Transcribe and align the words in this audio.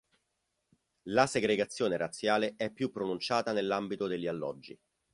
La 1.09 1.27
segregazione 1.27 1.95
razziale 1.95 2.55
è 2.57 2.71
più 2.71 2.89
pronunciata 2.89 3.53
nell'ambito 3.53 4.07
degli 4.07 4.25
alloggi. 4.25 4.75